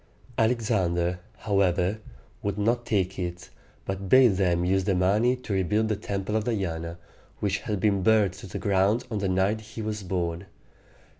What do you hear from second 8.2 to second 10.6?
to the ground on the night he was born.